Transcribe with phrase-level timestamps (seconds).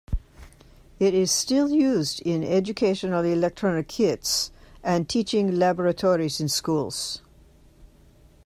[0.99, 4.49] It is still used in educational electronic kits
[4.83, 7.21] and teaching laboratories in schools.